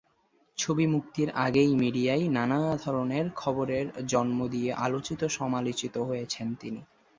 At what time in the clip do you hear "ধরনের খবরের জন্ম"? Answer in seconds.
2.83-4.39